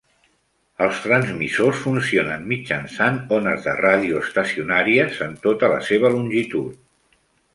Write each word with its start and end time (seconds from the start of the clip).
Els 0.83 1.01
transmissors 1.01 1.81
funcionen 1.81 2.47
mitjançant 2.53 3.19
ones 3.37 3.61
de 3.67 3.75
ràdio 3.81 4.23
estacionàries 4.29 5.19
en 5.29 5.35
tota 5.47 5.69
la 5.75 5.79
seva 5.91 6.11
longitud. 6.19 6.83